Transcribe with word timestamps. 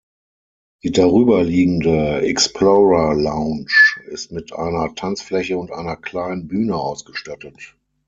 Die 0.81 0.91
darüber 0.91 1.43
liegende 1.43 2.21
„Explorer-Lounge“ 2.23 4.01
ist 4.07 4.31
mit 4.31 4.51
einer 4.51 4.95
Tanzfläche 4.95 5.59
und 5.59 5.71
einer 5.71 5.95
kleinen 5.95 6.47
Bühne 6.47 6.75
ausgestattet. 6.75 7.75